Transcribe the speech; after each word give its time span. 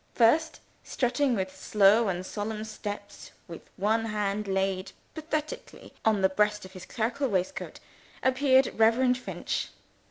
First, 0.15 0.61
strutting 0.83 1.35
with 1.35 1.55
slow 1.55 2.07
and 2.07 2.25
solemn 2.25 2.63
steps, 2.63 3.29
with 3.47 3.69
one 3.77 4.05
hand 4.05 4.47
laid 4.47 4.93
pathetically 5.13 5.93
on 6.03 6.23
the 6.23 6.29
breast 6.29 6.65
of 6.65 6.71
his 6.71 6.87
clerical 6.87 7.27
waistcoat, 7.27 7.79
appeared 8.23 8.73
Reverend 8.79 9.19
Finch. 9.19 9.67